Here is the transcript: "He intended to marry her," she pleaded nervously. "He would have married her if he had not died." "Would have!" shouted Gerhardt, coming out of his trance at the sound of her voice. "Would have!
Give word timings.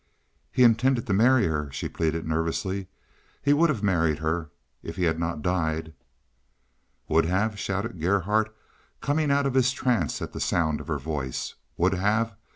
"He 0.51 0.63
intended 0.63 1.05
to 1.05 1.13
marry 1.13 1.45
her," 1.45 1.71
she 1.71 1.87
pleaded 1.87 2.25
nervously. 2.27 2.87
"He 3.43 3.53
would 3.53 3.69
have 3.69 3.83
married 3.83 4.17
her 4.17 4.49
if 4.81 4.95
he 4.95 5.03
had 5.03 5.19
not 5.19 5.43
died." 5.43 5.93
"Would 7.07 7.25
have!" 7.25 7.59
shouted 7.59 8.01
Gerhardt, 8.01 8.51
coming 8.99 9.29
out 9.29 9.45
of 9.45 9.53
his 9.53 9.71
trance 9.71 10.19
at 10.19 10.33
the 10.33 10.39
sound 10.39 10.81
of 10.81 10.87
her 10.87 10.97
voice. 10.97 11.53
"Would 11.77 11.93
have! 11.93 12.33